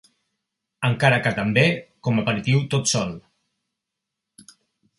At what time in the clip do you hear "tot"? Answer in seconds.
2.73-2.91